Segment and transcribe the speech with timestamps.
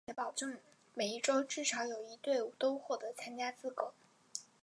[0.03, 0.57] 并且保证
[0.95, 3.93] 每一洲至少有一队伍都获得参加资格。